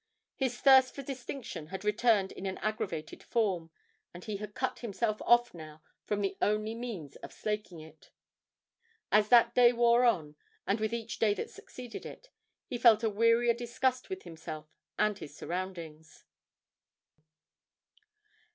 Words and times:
His 0.35 0.59
thirst 0.59 0.95
for 0.95 1.03
distinction 1.03 1.67
had 1.67 1.85
returned 1.85 2.31
in 2.31 2.47
an 2.47 2.57
aggravated 2.57 3.21
form, 3.21 3.69
and 4.15 4.25
he 4.25 4.37
had 4.37 4.55
cut 4.55 4.79
himself 4.79 5.21
off 5.21 5.53
now 5.53 5.83
from 6.05 6.21
the 6.21 6.35
only 6.41 6.73
means 6.73 7.17
of 7.17 7.31
slaking 7.31 7.81
it. 7.81 8.09
As 9.11 9.29
that 9.29 9.53
day 9.53 9.71
wore 9.71 10.03
on, 10.03 10.37
and 10.65 10.79
with 10.79 10.91
each 10.91 11.19
day 11.19 11.35
that 11.35 11.51
succeeded 11.51 12.03
it, 12.07 12.31
he 12.65 12.79
felt 12.79 13.03
a 13.03 13.11
wearier 13.11 13.53
disgust 13.53 14.09
with 14.09 14.23
himself 14.23 14.65
and 14.97 15.19
his 15.19 15.35
surroundings. 15.37 16.23